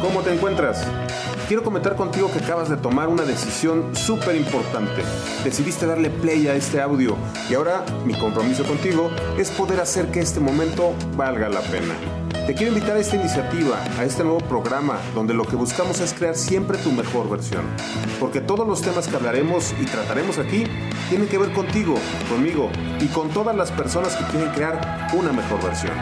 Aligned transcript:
¿Cómo 0.00 0.20
te 0.22 0.32
encuentras? 0.32 0.86
Quiero 1.48 1.62
comentar 1.62 1.96
contigo 1.96 2.30
que 2.30 2.40
acabas 2.40 2.68
de 2.68 2.76
tomar 2.76 3.08
una 3.08 3.22
decisión 3.22 3.96
súper 3.96 4.36
importante. 4.36 5.02
Decidiste 5.44 5.86
darle 5.86 6.10
play 6.10 6.46
a 6.46 6.54
este 6.54 6.80
audio 6.80 7.16
y 7.48 7.54
ahora 7.54 7.84
mi 8.04 8.14
compromiso 8.14 8.64
contigo 8.64 9.10
es 9.38 9.50
poder 9.50 9.80
hacer 9.80 10.08
que 10.10 10.20
este 10.20 10.40
momento 10.40 10.94
valga 11.16 11.48
la 11.48 11.60
pena. 11.60 12.17
Te 12.48 12.54
quiero 12.54 12.72
invitar 12.72 12.96
a 12.96 13.00
esta 13.00 13.16
iniciativa, 13.16 13.78
a 13.98 14.04
este 14.04 14.24
nuevo 14.24 14.38
programa, 14.38 14.98
donde 15.14 15.34
lo 15.34 15.44
que 15.44 15.54
buscamos 15.54 16.00
es 16.00 16.14
crear 16.14 16.34
siempre 16.34 16.78
tu 16.78 16.90
mejor 16.90 17.28
versión. 17.28 17.66
Porque 18.18 18.40
todos 18.40 18.66
los 18.66 18.80
temas 18.80 19.06
que 19.06 19.16
hablaremos 19.16 19.74
y 19.78 19.84
trataremos 19.84 20.38
aquí 20.38 20.64
tienen 21.10 21.28
que 21.28 21.36
ver 21.36 21.52
contigo, 21.52 21.96
conmigo 22.26 22.70
y 23.00 23.08
con 23.08 23.28
todas 23.28 23.54
las 23.54 23.70
personas 23.70 24.16
que 24.16 24.24
quieren 24.32 24.50
crear 24.54 25.08
una 25.12 25.30
mejor 25.30 25.62
versión. 25.62 25.92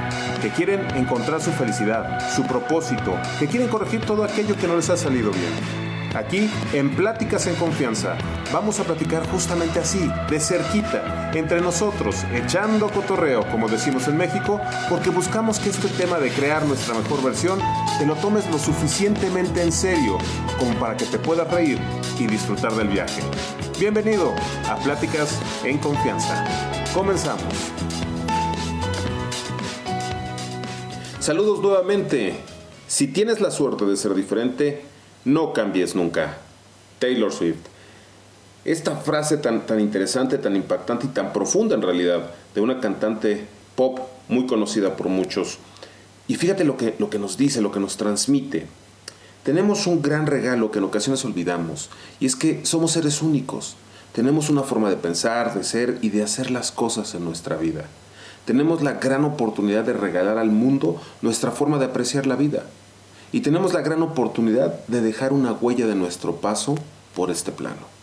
Que 0.40 0.50
quieren 0.50 0.86
encontrar 0.94 1.42
su 1.42 1.50
felicidad, 1.50 2.20
su 2.36 2.44
propósito, 2.46 3.18
que 3.40 3.48
quieren 3.48 3.66
corregir 3.66 4.02
todo 4.02 4.22
aquello 4.22 4.54
que 4.54 4.68
no 4.68 4.76
les 4.76 4.88
ha 4.88 4.96
salido 4.96 5.32
bien. 5.32 5.85
Aquí, 6.16 6.48
en 6.72 6.96
Pláticas 6.96 7.46
en 7.46 7.56
Confianza, 7.56 8.16
vamos 8.50 8.80
a 8.80 8.84
platicar 8.84 9.28
justamente 9.30 9.80
así, 9.80 10.10
de 10.30 10.40
cerquita, 10.40 11.30
entre 11.34 11.60
nosotros, 11.60 12.24
echando 12.32 12.88
cotorreo, 12.88 13.46
como 13.50 13.68
decimos 13.68 14.08
en 14.08 14.16
México, 14.16 14.58
porque 14.88 15.10
buscamos 15.10 15.58
que 15.58 15.68
este 15.68 15.88
tema 15.88 16.18
de 16.18 16.30
crear 16.30 16.64
nuestra 16.64 16.94
mejor 16.94 17.22
versión 17.22 17.58
te 17.98 18.06
lo 18.06 18.14
tomes 18.14 18.50
lo 18.50 18.58
suficientemente 18.58 19.62
en 19.62 19.72
serio 19.72 20.16
como 20.58 20.72
para 20.80 20.96
que 20.96 21.04
te 21.04 21.18
puedas 21.18 21.50
reír 21.50 21.78
y 22.18 22.26
disfrutar 22.26 22.72
del 22.72 22.88
viaje. 22.88 23.20
Bienvenido 23.78 24.32
a 24.70 24.76
Pláticas 24.76 25.38
en 25.64 25.76
Confianza. 25.76 26.46
Comenzamos. 26.94 27.52
Saludos 31.20 31.60
nuevamente. 31.60 32.40
Si 32.86 33.08
tienes 33.08 33.42
la 33.42 33.50
suerte 33.50 33.84
de 33.84 33.98
ser 33.98 34.14
diferente, 34.14 34.95
no 35.26 35.52
cambies 35.52 35.96
nunca. 35.96 36.38
Taylor 37.00 37.32
Swift. 37.32 37.66
Esta 38.64 38.94
frase 38.96 39.36
tan, 39.36 39.66
tan 39.66 39.80
interesante, 39.80 40.38
tan 40.38 40.54
impactante 40.54 41.06
y 41.06 41.08
tan 41.08 41.32
profunda 41.32 41.74
en 41.74 41.82
realidad 41.82 42.30
de 42.54 42.60
una 42.60 42.80
cantante 42.80 43.44
pop 43.74 43.98
muy 44.28 44.46
conocida 44.46 44.96
por 44.96 45.08
muchos. 45.08 45.58
Y 46.28 46.36
fíjate 46.36 46.64
lo 46.64 46.76
que, 46.76 46.94
lo 46.98 47.10
que 47.10 47.18
nos 47.18 47.36
dice, 47.36 47.60
lo 47.60 47.72
que 47.72 47.80
nos 47.80 47.96
transmite. 47.96 48.66
Tenemos 49.42 49.88
un 49.88 50.00
gran 50.00 50.26
regalo 50.26 50.70
que 50.70 50.78
en 50.78 50.84
ocasiones 50.84 51.24
olvidamos, 51.24 51.90
y 52.20 52.26
es 52.26 52.36
que 52.36 52.64
somos 52.64 52.92
seres 52.92 53.20
únicos. 53.20 53.76
Tenemos 54.12 54.48
una 54.48 54.62
forma 54.62 54.90
de 54.90 54.96
pensar, 54.96 55.54
de 55.54 55.64
ser 55.64 55.98
y 56.02 56.10
de 56.10 56.22
hacer 56.22 56.52
las 56.52 56.70
cosas 56.70 57.14
en 57.16 57.24
nuestra 57.24 57.56
vida. 57.56 57.84
Tenemos 58.44 58.80
la 58.82 58.94
gran 58.94 59.24
oportunidad 59.24 59.84
de 59.84 59.92
regalar 59.92 60.38
al 60.38 60.50
mundo 60.50 61.00
nuestra 61.20 61.50
forma 61.50 61.78
de 61.78 61.86
apreciar 61.86 62.26
la 62.26 62.36
vida 62.36 62.64
y 63.32 63.40
tenemos 63.40 63.74
la 63.74 63.80
gran 63.80 64.02
oportunidad 64.02 64.84
de 64.86 65.00
dejar 65.00 65.32
una 65.32 65.52
huella 65.52 65.86
de 65.86 65.94
nuestro 65.94 66.36
paso 66.36 66.76
por 67.14 67.30
este 67.30 67.52
plano. 67.52 67.96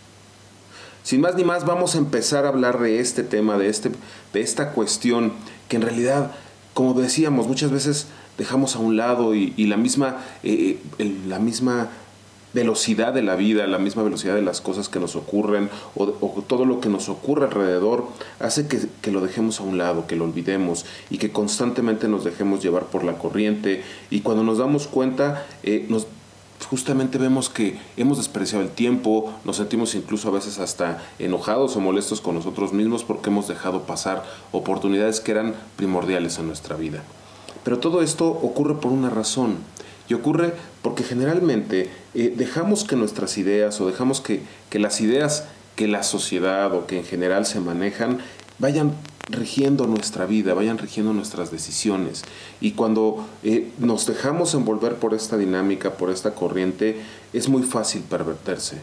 Sin 1.04 1.22
más 1.22 1.36
ni 1.36 1.44
más, 1.44 1.66
vamos 1.66 1.96
a 1.96 1.98
empezar 1.98 2.46
a 2.46 2.50
hablar 2.50 2.80
de 2.80 3.00
este 3.00 3.24
tema, 3.24 3.58
de, 3.58 3.68
este, 3.68 3.92
de 4.32 4.42
esta 4.42 4.72
cuestión 4.72 5.34
que 5.68 5.76
en 5.76 5.82
realidad, 5.82 6.32
como 6.74 6.94
decíamos, 6.94 7.48
muchas 7.48 7.72
veces 7.72 8.08
dejamos 8.38 8.76
a 8.76 8.80
un 8.80 8.96
lado 8.96 9.36
y, 9.36 9.52
la 9.66 9.78
misma, 9.78 10.18
eh, 10.44 10.80
la 11.28 11.40
misma 11.40 11.90
velocidad 12.54 13.14
de 13.14 13.22
la 13.22 13.36
vida, 13.36 13.68
la 13.68 13.80
misma 13.80 14.04
velocidad 14.04 14.36
de 14.36 14.42
las 14.42 14.62
cosas 14.62 14.90
que 14.90 15.00
nos 15.00 15.16
ocurren 15.16 15.70
o, 15.96 16.08
todo 16.48 16.66
lo 16.66 16.80
que 16.80 16.90
nos 16.90 17.10
ocurre 17.10 17.46
alrededor 17.46 18.08
hace 18.40 18.68
que, 18.68 19.12
lo 19.12 19.22
dejemos 19.22 19.60
a 19.60 19.64
un 19.64 19.78
lado, 19.78 20.08
que 20.08 20.16
lo 20.16 20.26
olvidemos 20.26 20.86
y 21.10 21.18
que 21.18 21.32
constantemente 21.32 22.08
nos 22.08 22.24
dejemos 22.24 22.62
llevar 22.62 22.86
por 22.86 23.04
la 23.04 23.14
corriente 23.18 23.84
y 24.10 24.22
cuando 24.22 24.44
nos 24.44 24.60
damos 24.60 24.88
cuenta 24.88 25.46
eh, 25.64 25.86
nos 25.90 26.08
justamente 26.70 27.18
vemos 27.18 27.50
que 27.50 27.78
hemos 27.98 28.18
despreciado 28.18 28.64
el 28.64 28.70
tiempo, 28.70 29.34
nos 29.44 29.58
sentimos 29.58 29.96
incluso 29.96 30.30
a 30.30 30.32
veces 30.32 30.60
hasta 30.60 31.04
enojados 31.20 31.76
o 31.76 31.82
molestos 31.82 32.22
con 32.22 32.36
nosotros 32.36 32.72
mismos 32.72 33.04
porque 33.04 33.30
hemos 33.30 33.48
dejado 33.48 33.82
pasar 33.82 34.24
oportunidades 34.52 35.20
que 35.20 35.32
eran 35.32 35.56
primordiales 35.76 36.40
en 36.40 36.48
nuestra 36.48 36.76
vida. 36.78 37.04
Pero 37.64 37.80
todo 37.80 38.02
esto 38.02 38.28
ocurre 38.28 38.76
por 38.76 38.92
una 38.92 39.10
razón 39.10 39.58
y 40.10 40.14
ocurre 40.14 40.54
porque 40.82 41.04
generalmente 41.04 41.90
eh, 42.14 42.34
dejamos 42.36 42.84
que 42.84 42.96
nuestras 42.96 43.38
ideas 43.38 43.80
o 43.80 43.88
dejamos 43.88 44.22
que, 44.22 44.42
las 44.72 45.02
ideas 45.02 45.46
que 45.76 45.88
la 45.88 46.04
sociedad 46.04 46.74
o 46.74 46.86
que 46.88 46.98
en 46.98 47.06
general 47.06 47.46
se 47.46 47.60
manejan 47.60 48.20
vayan 48.60 48.94
rigiendo 49.30 49.88
nuestra 49.88 50.26
vida, 50.26 50.54
vayan 50.54 50.78
rigiendo 50.78 51.14
nuestras 51.14 51.50
decisiones. 51.52 52.24
Y 52.60 52.72
cuando 52.72 53.26
eh, 53.44 53.72
nos 53.80 54.06
dejamos 54.06 54.54
envolver 54.54 54.96
por 54.96 55.14
esta 55.14 55.38
dinámica, 55.38 55.94
por 55.94 56.10
esta 56.10 56.36
corriente, 56.36 56.98
es 57.32 57.48
muy 57.48 57.64
fácil 57.64 58.02
pervertirse. 58.02 58.78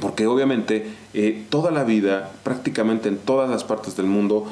Porque 0.00 0.26
obviamente 0.26 0.90
eh, 1.14 1.44
toda 1.48 1.70
la 1.70 1.84
vida, 1.84 2.32
prácticamente 2.42 3.08
en 3.08 3.16
todas 3.16 3.48
las 3.48 3.64
partes 3.64 3.96
del 3.96 4.06
mundo, 4.06 4.46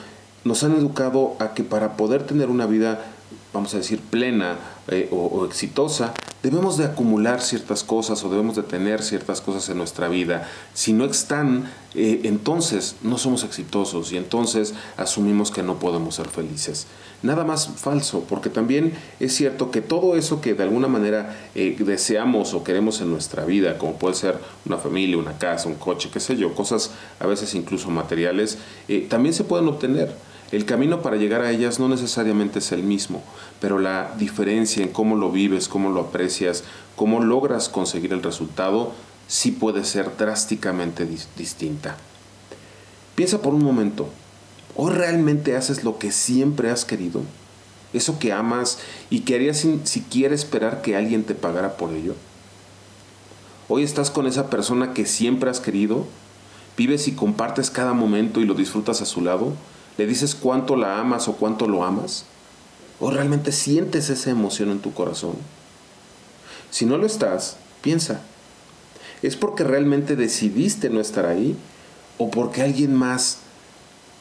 nos 0.45 0.65
han 0.65 0.75
educado 0.75 1.37
a 1.39 1.55
que 1.55 1.63
para 1.63 1.97
poder 1.97 2.25
tener 2.25 2.49
una 2.49 2.67
vida 2.67 3.05
vamos 3.53 3.75
a 3.75 3.79
decir, 3.79 4.01
plena 4.01 4.59
eh, 4.89 5.09
o, 5.13 5.45
exitosa, 5.45 6.13
debemos 6.43 6.77
de 6.77 6.85
acumular 6.85 7.41
ciertas 7.41 7.85
cosas 7.85 8.25
o 8.25 8.31
debemos 8.31 8.57
de 8.57 8.63
tener 8.63 9.03
ciertas 9.03 9.41
cosas 9.41 9.69
en 9.69 9.79
nuestra 9.79 10.09
vida. 10.09 10.49
Si 10.75 10.93
no 10.93 11.05
están, 11.05 11.71
eh, 11.95 12.23
entonces 12.25 12.97
no 13.03 13.19
somos 13.19 13.45
exitosos 13.45 14.13
y 14.13 14.17
entonces 14.17 14.75
asumimos 14.97 15.51
que 15.51 15.63
no 15.63 15.79
podemos 15.79 16.17
ser 16.17 16.29
felices. 16.29 16.87
Nada 17.23 17.45
más 17.45 17.69
falso, 17.77 18.25
porque 18.29 18.51
también 18.51 18.95
es 19.21 19.35
cierto 19.35 19.71
que 19.71 19.81
todo 19.81 20.17
eso 20.17 20.41
que 20.41 20.55
de 20.55 20.65
alguna 20.65 20.89
manera 20.89 21.37
eh, 21.55 21.77
deseamos 21.79 22.55
o 22.55 22.65
queremos 22.65 23.01
en 23.01 23.11
nuestra 23.11 23.45
vida, 23.45 23.79
como 23.79 23.95
puede 23.95 24.17
ser 24.17 24.37
una 24.67 24.79
familia, 24.79 25.19
una 25.19 25.39
casa, 25.39 25.69
un 25.69 25.77
coche, 25.77 26.11
qué 26.13 26.19
sé 26.19 26.37
yo, 26.37 26.55
cosas 26.55 26.91
a 27.21 27.27
veces 27.27 27.55
incluso 27.55 27.91
materiales, 27.91 28.59
también 29.09 29.35
se 29.35 29.45
pueden 29.45 29.69
obtener. 29.69 30.32
El 30.53 30.67
camino 30.67 31.01
para 31.01 31.17
llegar 31.17 31.41
a 31.41 31.51
ellas 31.51 31.81
no 31.81 31.89
necesariamente 31.89 32.59
es 32.59 32.73
el 32.73 32.83
mismo, 32.83 33.23
pero 33.59 33.79
la 33.79 34.15
diferencia 34.19 34.83
en 34.83 34.91
cómo 34.91 35.17
lo 35.17 35.33
vives, 35.33 35.67
cómo 35.67 35.91
lo 35.91 36.03
aprecias, 36.03 36.63
cómo 36.95 37.25
logras 37.25 37.71
conseguir 37.71 38.13
el 38.13 38.23
resultado, 38.23 38.93
sí 39.29 39.51
puede 39.51 39.83
ser 39.83 40.15
drásticamente 40.19 41.09
distinta. 41.39 41.97
Piensa 43.15 43.41
por 43.41 43.55
un 43.55 43.65
momento, 43.65 44.11
¿hoy 44.77 44.93
realmente 44.93 45.57
haces 45.57 45.85
lo 45.85 45.99
que 45.99 46.13
siempre 46.13 46.71
has 46.71 46.85
querido? 46.85 47.23
¿Eso 47.95 48.19
que 48.19 48.35
amas 48.35 48.79
y 49.09 49.21
que 49.21 49.35
harías 49.35 49.57
sin 49.57 49.87
siquiera 49.87 50.35
esperar 50.35 50.83
que 50.83 50.97
alguien 50.97 51.25
te 51.25 51.35
pagara 51.35 51.79
por 51.79 51.95
ello? 51.95 52.15
¿Hoy 53.69 53.85
estás 53.85 54.11
con 54.11 54.27
esa 54.27 54.51
persona 54.51 54.93
que 54.93 55.07
siempre 55.07 55.49
has 55.49 55.61
querido? 55.61 56.05
¿Vives 56.77 57.09
y 57.09 57.13
compartes 57.13 57.71
cada 57.71 57.95
momento 57.95 58.41
y 58.43 58.45
lo 58.45 58.53
disfrutas 58.53 59.01
a 59.01 59.07
su 59.07 59.23
lado? 59.23 59.55
¿Le 59.99 60.07
dices 60.07 60.35
cuánto 60.35 60.77
la 60.77 60.99
amas 60.99 61.29
o 61.29 61.35
cuánto 61.35 61.69
lo 61.69 61.85
amas? 61.85 62.25
¿O 63.01 63.11
realmente 63.11 63.53
sientes 63.53 64.11
esa 64.11 64.31
emoción 64.31 64.71
en 64.71 64.81
tu 64.81 64.95
corazón? 64.95 65.35
Si 66.71 66.87
no 66.87 66.97
lo 66.97 67.07
estás, 67.07 67.57
piensa. 67.83 68.23
¿Es 69.23 69.37
porque 69.37 69.65
realmente 69.65 70.17
decidiste 70.17 70.89
no 70.89 71.01
estar 71.01 71.27
ahí? 71.27 71.57
¿O 72.19 72.31
porque 72.31 72.63
alguien 72.63 72.95
más 72.95 73.39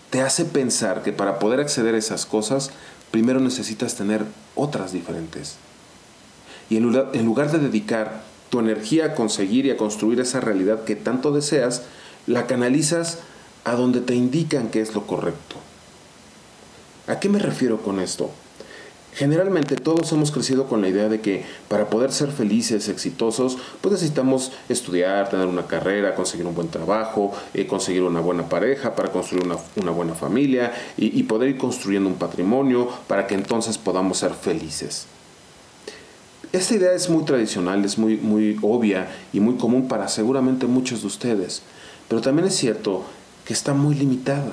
te 0.10 0.22
hace 0.22 0.46
pensar 0.46 1.04
que 1.04 1.14
para 1.14 1.40
poder 1.40 1.60
acceder 1.60 1.96
a 1.96 2.00
esas 2.00 2.26
cosas, 2.26 2.72
primero 3.10 3.40
necesitas 3.40 3.96
tener 3.96 4.26
otras 4.56 4.92
diferentes? 4.92 5.56
Y 6.70 6.78
en 6.78 6.84
lugar, 6.84 7.10
en 7.14 7.26
lugar 7.26 7.52
de 7.52 7.60
dedicar 7.60 8.24
tu 8.50 8.60
energía 8.60 9.06
a 9.06 9.16
conseguir 9.16 9.66
y 9.66 9.72
a 9.72 9.78
construir 9.78 10.20
esa 10.20 10.42
realidad 10.42 10.84
que 10.84 10.96
tanto 10.96 11.32
deseas, 11.32 11.84
la 12.28 12.48
canalizas 12.48 13.20
a 13.64 13.74
donde 13.74 14.02
te 14.02 14.16
indican 14.16 14.70
que 14.70 14.82
es 14.82 14.94
lo 14.94 15.06
correcto. 15.08 15.56
¿A 17.08 17.20
qué 17.20 17.30
me 17.30 17.40
refiero 17.40 17.82
con 17.82 18.00
esto? 18.00 18.32
Generalmente 19.14 19.76
todos 19.76 20.10
hemos 20.14 20.32
crecido 20.32 20.68
con 20.68 20.82
la 20.82 20.88
idea 20.88 21.10
de 21.10 21.20
que 21.20 21.44
para 21.68 21.90
poder 21.90 22.14
ser 22.14 22.32
felices, 22.32 22.88
exitosos, 22.88 23.58
pues 23.82 23.92
necesitamos 23.92 24.54
estudiar, 24.70 25.30
tener 25.30 25.48
una 25.48 25.68
carrera, 25.68 26.16
conseguir 26.16 26.46
un 26.46 26.56
buen 26.56 26.70
trabajo, 26.70 27.34
eh, 27.54 27.68
conseguir 27.68 28.04
una 28.04 28.22
buena 28.22 28.48
pareja, 28.48 28.96
para 28.96 29.12
construir 29.12 29.44
una, 29.76 29.92
buena 29.92 30.14
familia 30.14 30.72
y, 30.96 31.20
y, 31.20 31.24
poder 31.24 31.50
ir 31.50 31.58
construyendo 31.58 32.08
un 32.08 32.16
patrimonio 32.16 32.88
para 33.08 33.28
que 33.28 33.36
entonces 33.36 33.78
podamos 33.78 34.20
ser 34.20 34.34
felices. 34.34 35.08
Esta 36.54 36.76
idea 36.76 36.94
es 36.94 37.10
muy 37.10 37.26
tradicional, 37.26 37.84
es 37.84 37.98
muy, 37.98 38.16
muy 38.16 38.58
obvia 38.62 39.10
y 39.34 39.42
muy 39.42 39.56
común 39.56 39.90
para 39.90 40.08
seguramente 40.08 40.68
muchos 40.68 41.02
de 41.02 41.08
ustedes, 41.08 41.64
pero 42.08 42.22
también 42.22 42.48
es 42.48 42.56
cierto 42.56 43.04
que 43.46 43.54
está 43.54 43.74
muy 43.74 43.96
limitada. 43.96 44.52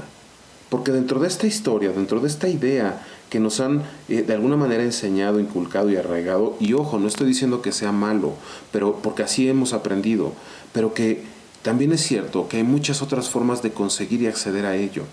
Porque 0.69 0.93
dentro 0.93 1.19
de 1.19 1.29
esta 1.29 1.47
historia, 1.47 1.91
dentro 1.93 2.21
de 2.21 2.29
esta 2.29 2.49
idea 2.49 3.03
que 3.31 3.41
nos 3.41 3.61
han 3.61 3.83
eh, 4.09 4.23
de 4.23 4.35
alguna 4.35 4.57
manera 4.57 4.83
enseñado, 4.83 5.41
inculcado 5.41 5.91
y 5.91 5.97
arraigado, 5.97 6.57
y 6.61 6.75
ojo, 6.75 6.99
no 6.99 7.09
estoy 7.09 7.27
diciendo 7.27 7.63
que 7.63 7.73
sea 7.73 7.93
malo, 7.93 8.35
pero 8.71 8.97
porque 9.03 9.23
así 9.23 9.49
hemos 9.49 9.73
aprendido, 9.73 10.33
pero 10.73 10.93
que 10.93 11.25
también 11.63 11.93
es 11.93 12.03
cierto 12.03 12.49
que 12.49 12.59
hay 12.59 12.65
muchas 12.65 13.03
otras 13.03 13.29
formas 13.29 13.63
de 13.63 13.73
conseguir 13.73 14.23
y 14.23 14.27
acceder 14.27 14.67
a 14.67 14.77
ello. 14.77 15.05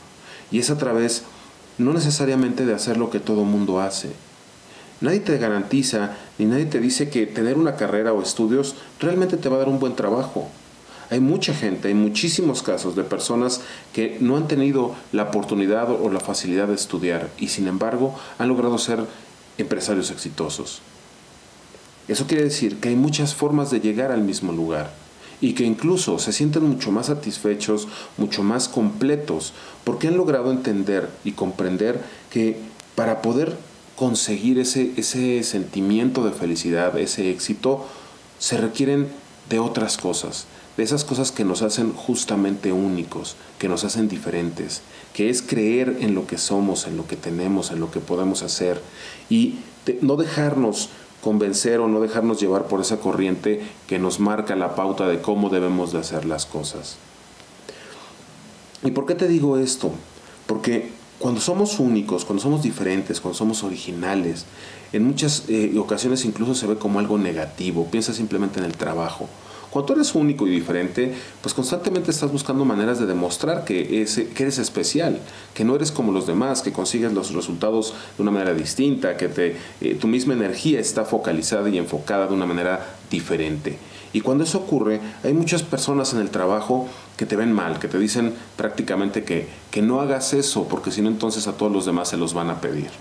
Y 0.52 0.60
es 0.60 0.70
a 0.70 0.78
través 0.78 1.24
no 1.78 1.94
necesariamente 1.94 2.66
de 2.66 2.74
hacer 2.74 2.98
lo 2.98 3.10
que 3.10 3.20
todo 3.20 3.44
mundo 3.44 3.80
hace. 3.80 4.12
nadie 5.02 5.20
te 5.20 5.38
garantiza 5.38 6.16
ni 6.38 6.46
nadie 6.46 6.66
te 6.66 6.80
dice 6.80 7.10
que 7.10 7.26
tener 7.26 7.58
una 7.58 7.76
carrera 7.76 8.14
o 8.14 8.22
estudios 8.22 8.76
realmente 9.00 9.38
te 9.38 9.50
va 9.50 9.58
a 9.58 9.60
dar 9.60 9.70
un 9.70 9.80
buen 9.80 9.96
trabajo. 9.96 10.50
Hay 11.10 11.20
mucha 11.20 11.54
gente, 11.54 11.90
hay 11.90 11.94
muchísimos 11.94 12.64
casos 12.64 12.96
de 12.96 13.04
personas 13.04 13.62
que 13.94 14.18
no 14.20 14.38
han 14.38 14.48
tenido 14.48 14.96
la 15.12 15.24
oportunidad 15.24 15.90
o 15.92 16.10
la 16.10 16.20
facilidad 16.20 16.68
de 16.68 16.76
estudiar 16.76 17.30
y 17.38 17.50
sin 17.50 17.68
embargo 17.68 18.16
han 18.38 18.48
logrado 18.50 18.78
ser 18.78 19.06
empresarios 19.58 20.12
exitosos. 20.12 20.82
Eso 22.08 22.28
quiere 22.28 22.44
decir 22.44 22.80
que 22.80 22.90
hay 22.90 22.96
muchas 22.96 23.34
formas 23.34 23.72
de 23.72 23.80
llegar 23.80 24.12
al 24.12 24.22
mismo 24.22 24.52
lugar 24.52 24.92
y 25.42 25.54
que 25.54 25.64
incluso 25.64 26.20
se 26.20 26.32
sienten 26.32 26.64
mucho 26.64 26.92
más 26.92 27.08
satisfechos, 27.08 27.88
mucho 28.18 28.44
más 28.44 28.70
completos, 28.70 29.54
porque 29.84 30.08
han 30.08 30.18
logrado 30.18 30.52
entender 30.52 31.10
y 31.24 31.34
comprender 31.34 32.02
que 32.30 32.58
para 32.96 33.22
poder 33.22 33.58
conseguir 33.96 34.60
ese, 34.60 34.92
ese 34.98 35.44
sentimiento 35.44 36.24
de 36.24 36.32
felicidad, 36.32 36.98
ese 36.98 37.32
éxito, 37.32 37.86
se 38.40 38.58
requieren 38.58 39.08
de 39.50 39.60
otras 39.60 39.98
cosas, 39.98 40.48
de 40.78 40.84
esas 40.84 41.06
cosas 41.06 41.32
que 41.32 41.46
nos 41.46 41.62
hacen 41.62 41.94
justamente 41.94 42.72
únicos, 42.72 43.36
que 43.60 43.70
nos 43.70 43.84
hacen 43.84 44.08
diferentes, 44.08 44.82
que 45.14 45.30
es 45.30 45.42
creer 45.42 45.98
en 46.02 46.16
lo 46.16 46.28
que 46.28 46.38
somos, 46.38 46.88
en 46.88 46.98
lo 46.98 47.08
que 47.08 47.16
tenemos, 47.16 47.72
en 47.72 47.80
lo 47.80 47.92
que 47.92 48.00
podemos 48.00 48.44
hacer 48.44 48.82
y 49.30 49.60
no 50.02 50.16
dejarnos 50.18 50.90
convencer 51.22 51.80
o 51.80 51.88
no 51.88 52.02
dejarnos 52.02 52.40
llevar 52.40 52.66
por 52.68 52.82
esa 52.82 53.00
corriente 53.00 53.62
que 53.88 53.98
nos 53.98 54.20
marca 54.20 54.56
la 54.56 54.76
pauta 54.76 55.08
de 55.08 55.22
cómo 55.22 55.50
debemos 55.50 55.92
de 55.92 56.00
hacer 56.00 56.26
las 56.26 56.46
cosas. 56.46 56.98
¿Y 58.84 58.92
por 58.92 59.08
qué 59.08 59.16
te 59.16 59.28
digo 59.28 59.58
esto? 59.58 59.92
Porque 60.46 60.92
cuando 61.18 61.42
somos 61.42 61.80
únicos, 61.80 62.26
cuando 62.26 62.44
somos 62.44 62.62
diferentes, 62.62 63.22
cuando 63.22 63.38
somos 63.38 63.64
originales, 63.64 64.46
en 64.94 65.04
muchas 65.04 65.46
eh, 65.48 65.74
ocasiones 65.80 66.26
incluso 66.26 66.54
se 66.54 66.68
ve 66.68 66.76
como 66.76 67.00
algo 67.00 67.18
negativo. 67.18 67.88
Piensa 67.90 68.14
simplemente 68.14 68.60
en 68.60 68.66
el 68.66 68.74
trabajo. 68.74 69.28
Cuando 69.76 69.88
tú 69.88 69.94
eres 70.00 70.16
único 70.16 70.48
y 70.48 70.52
diferente, 70.52 71.14
pues 71.42 71.54
constantemente 71.54 72.10
estás 72.10 72.32
buscando 72.32 72.64
maneras 72.64 72.98
de 72.98 73.06
demostrar 73.06 73.66
que, 73.66 74.06
eres 74.38 74.58
especial, 74.58 75.20
que 75.54 75.66
no 75.66 75.76
eres 75.76 75.92
como 75.92 76.14
los 76.14 76.26
demás, 76.26 76.62
que 76.62 76.72
consigues 76.72 77.12
los 77.12 77.34
resultados 77.34 77.94
de 78.16 78.24
una 78.24 78.32
manera 78.32 78.54
distinta, 78.54 79.18
que 79.18 79.58
eh, 79.82 79.98
tu 80.00 80.08
misma 80.08 80.34
energía 80.34 80.80
está 80.80 81.04
focalizada 81.04 81.68
y 81.68 81.78
enfocada 81.78 82.28
de 82.28 82.34
una 82.34 82.46
manera 82.46 82.96
diferente. 83.12 83.78
Y 84.14 84.22
cuando 84.22 84.46
eso 84.46 84.60
ocurre, 84.60 85.02
hay 85.26 85.34
muchas 85.34 85.62
personas 85.62 86.14
en 86.14 86.22
el 86.22 86.30
trabajo 86.30 86.88
que 87.18 87.26
te 87.26 87.36
ven 87.36 87.52
mal, 87.52 87.78
que 87.78 87.90
te 87.90 88.00
dicen 88.00 88.34
prácticamente 88.56 89.26
que, 89.26 89.50
que 89.72 89.82
no 89.82 90.00
hagas 90.00 90.32
eso, 90.32 90.70
porque 90.70 90.90
si 90.90 91.02
no 91.02 91.10
entonces 91.10 91.48
a 91.48 91.58
todos 91.58 91.74
los 91.74 91.86
demás 91.86 92.08
se 92.08 92.16
los 92.16 92.34
van 92.34 92.50
a 92.50 92.62
pedir. 92.62 92.92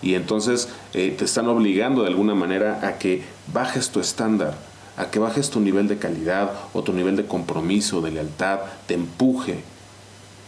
Y 0.00 0.14
entonces 0.14 0.68
eh, 0.94 1.12
te 1.18 1.24
están 1.24 1.48
obligando 1.48 2.02
de 2.02 2.08
alguna 2.08 2.36
manera 2.36 2.86
a 2.86 2.98
que 2.98 3.24
bajes 3.52 3.90
tu 3.90 3.98
estándar 3.98 4.69
a 5.00 5.10
que 5.10 5.18
bajes 5.18 5.48
tu 5.48 5.60
nivel 5.60 5.88
de 5.88 5.96
calidad 5.96 6.52
o 6.74 6.82
tu 6.82 6.92
nivel 6.92 7.16
de 7.16 7.24
compromiso, 7.24 8.02
de 8.02 8.10
lealtad, 8.10 8.60
te 8.86 8.92
empuje. 8.92 9.62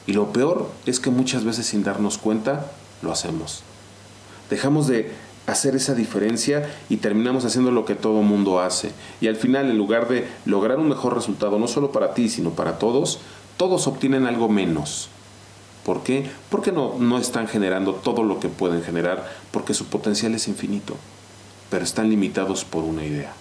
Y 0.06 0.12
lo 0.12 0.30
peor 0.30 0.70
es 0.84 1.00
que 1.00 1.08
muchas 1.08 1.44
veces 1.44 1.66
sin 1.66 1.82
darnos 1.82 2.18
cuenta 2.18 2.66
lo 3.00 3.10
hacemos. 3.10 3.62
Dejamos 4.50 4.88
de 4.88 5.10
hacer 5.46 5.74
esa 5.74 5.94
diferencia 5.94 6.68
y 6.90 6.98
terminamos 6.98 7.46
haciendo 7.46 7.70
lo 7.70 7.86
que 7.86 7.94
todo 7.94 8.20
mundo 8.20 8.60
hace. 8.60 8.92
Y 9.22 9.28
al 9.28 9.36
final, 9.36 9.70
en 9.70 9.78
lugar 9.78 10.06
de 10.06 10.28
lograr 10.44 10.78
un 10.78 10.90
mejor 10.90 11.14
resultado, 11.14 11.58
no 11.58 11.66
solo 11.66 11.90
para 11.90 12.12
ti, 12.12 12.28
sino 12.28 12.50
para 12.50 12.78
todos, 12.78 13.20
todos 13.56 13.86
obtienen 13.86 14.26
algo 14.26 14.50
menos. 14.50 15.08
¿Por 15.82 16.02
qué? 16.02 16.30
Porque 16.50 16.72
no, 16.72 16.96
no 16.98 17.16
están 17.16 17.48
generando 17.48 17.94
todo 17.94 18.22
lo 18.22 18.38
que 18.38 18.48
pueden 18.48 18.82
generar, 18.82 19.32
porque 19.50 19.72
su 19.72 19.86
potencial 19.86 20.34
es 20.34 20.46
infinito, 20.46 20.94
pero 21.70 21.84
están 21.84 22.10
limitados 22.10 22.66
por 22.66 22.84
una 22.84 23.06
idea. 23.06 23.32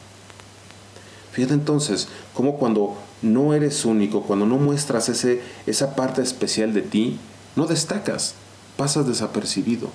Fíjate 1.31 1.53
entonces 1.53 2.07
cómo 2.33 2.57
cuando 2.57 2.95
no 3.21 3.53
eres 3.53 3.85
único, 3.85 4.23
cuando 4.23 4.45
no 4.45 4.57
muestras 4.57 5.09
ese, 5.09 5.41
esa 5.65 5.95
parte 5.95 6.21
especial 6.21 6.73
de 6.73 6.81
ti, 6.81 7.19
no 7.55 7.67
destacas, 7.67 8.35
pasas 8.77 9.07
desapercibido. 9.07 9.89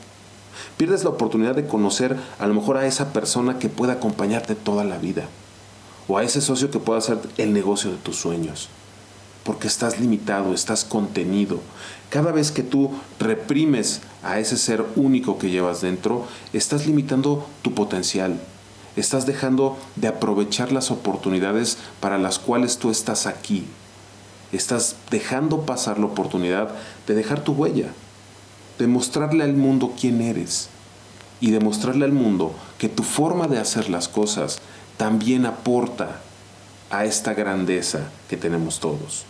Pierdes 0.77 1.05
la 1.05 1.11
oportunidad 1.11 1.55
de 1.55 1.67
conocer 1.67 2.17
a 2.39 2.47
lo 2.47 2.55
mejor 2.55 2.77
a 2.77 2.87
esa 2.87 3.13
persona 3.13 3.59
que 3.59 3.69
pueda 3.69 3.95
acompañarte 3.95 4.55
toda 4.55 4.85
la 4.85 4.99
vida, 4.99 5.27
o 6.09 6.19
a 6.19 6.23
ese 6.23 6.41
socio 6.41 6.71
que 6.71 6.79
pueda 6.79 6.99
hacer 6.99 7.19
el 7.37 7.53
negocio 7.53 7.91
de 7.91 7.97
tus 7.97 8.17
sueños, 8.17 8.69
porque 9.45 9.67
estás 9.67 10.01
limitado, 10.01 10.55
estás 10.55 10.85
contenido. 10.85 11.61
Cada 12.11 12.33
vez 12.33 12.51
que 12.53 12.63
tú 12.63 12.91
reprimes 13.19 14.01
a 14.23 14.39
ese 14.39 14.57
ser 14.57 14.85
único 14.97 15.39
que 15.39 15.51
llevas 15.51 15.81
dentro, 15.81 16.27
estás 16.53 16.87
limitando 16.87 17.47
tu 17.63 17.75
potencial, 17.75 18.41
estás 18.97 19.27
dejando 19.27 19.77
de 19.95 20.09
aprovechar 20.09 20.73
las 20.73 20.91
oportunidades 20.91 21.79
para 22.01 22.19
las 22.19 22.39
cuales 22.39 22.79
tú 22.79 22.91
estás 22.91 23.27
aquí. 23.27 23.67
Estás 24.53 24.97
dejando 25.11 25.63
pasar 25.63 25.99
la 25.99 26.07
oportunidad 26.07 26.71
de 27.07 27.15
dejar 27.15 27.41
tu 27.41 27.53
huella, 27.53 27.93
de 28.79 28.87
mostrarle 28.87 29.45
al 29.45 29.55
mundo 29.55 29.93
quién 29.99 30.21
eres 30.21 30.69
y 31.41 31.51
de 31.51 31.61
mostrarle 31.61 32.05
al 32.05 32.13
mundo 32.13 32.55
que 32.79 32.89
tu 32.89 33.03
forma 33.03 33.49
de 33.49 33.59
hacer 33.59 33.91
las 33.91 34.09
cosas 34.09 34.59
también 34.97 35.45
aporta 35.45 36.21
a 36.91 37.05
esta 37.05 37.35
grandeza 37.35 38.09
que 38.31 38.37
tenemos 38.37 38.81
todos. 38.81 39.25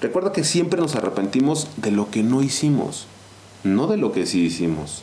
Recuerda 0.00 0.32
que 0.32 0.44
siempre 0.44 0.80
nos 0.80 0.94
arrepentimos 0.94 1.68
de 1.76 1.90
lo 1.90 2.10
que 2.10 2.22
no 2.22 2.42
hicimos, 2.42 3.06
no 3.64 3.86
de 3.86 3.98
lo 3.98 4.12
que 4.12 4.26
sí 4.26 4.40
hicimos 4.40 5.02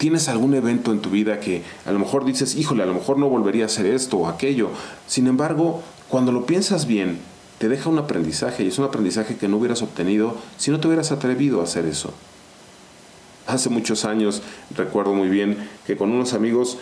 tienes 0.00 0.30
algún 0.30 0.54
evento 0.54 0.92
en 0.92 1.00
tu 1.00 1.10
vida 1.10 1.40
que 1.40 1.62
a 1.84 1.92
lo 1.92 1.98
mejor 1.98 2.24
dices, 2.24 2.54
híjole, 2.54 2.82
a 2.82 2.86
lo 2.86 2.94
mejor 2.94 3.18
no 3.18 3.28
volvería 3.28 3.64
a 3.64 3.66
hacer 3.66 3.84
esto 3.84 4.16
o 4.16 4.28
aquello. 4.28 4.70
Sin 5.06 5.26
embargo, 5.26 5.82
cuando 6.08 6.32
lo 6.32 6.46
piensas 6.46 6.86
bien, 6.86 7.18
te 7.58 7.68
deja 7.68 7.90
un 7.90 7.98
aprendizaje 7.98 8.64
y 8.64 8.68
es 8.68 8.78
un 8.78 8.86
aprendizaje 8.86 9.36
que 9.36 9.46
no 9.46 9.58
hubieras 9.58 9.82
obtenido 9.82 10.38
si 10.56 10.70
no 10.70 10.80
te 10.80 10.88
hubieras 10.88 11.12
atrevido 11.12 11.60
a 11.60 11.64
hacer 11.64 11.84
eso. 11.84 12.14
Hace 13.46 13.68
muchos 13.68 14.06
años, 14.06 14.40
recuerdo 14.74 15.12
muy 15.12 15.28
bien 15.28 15.68
que 15.86 15.98
con 15.98 16.10
unos 16.10 16.32
amigos 16.32 16.78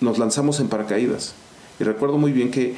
nos 0.00 0.16
lanzamos 0.16 0.60
en 0.60 0.68
paracaídas. 0.68 1.34
Y 1.78 1.84
recuerdo 1.84 2.16
muy 2.16 2.32
bien 2.32 2.50
que 2.50 2.74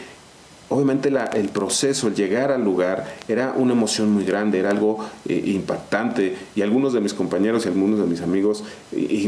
obviamente 0.69 1.13
el 1.35 1.49
proceso, 1.49 2.09
el 2.09 2.15
llegar 2.15 2.51
al 2.51 2.65
lugar, 2.65 3.15
era 3.29 3.55
una 3.57 3.73
emoción 3.73 4.13
muy 4.13 4.25
grande, 4.25 4.59
era 4.59 4.71
algo 4.71 5.05
eh, 5.29 5.43
impactante 5.47 6.37
y 6.55 6.63
algunos 6.63 6.93
de 6.93 7.01
mis 7.01 7.15
compañeros 7.15 7.67
y 7.67 7.69
algunos 7.69 8.01
de 8.01 8.07
mis 8.07 8.21
amigos 8.21 8.65